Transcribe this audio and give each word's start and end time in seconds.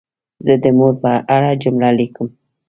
زه 0.45 0.53
د 0.63 0.65
مور 0.77 0.93
په 1.03 1.11
اړه 1.35 1.49
جمله 1.63 1.89
لیکم. 1.99 2.27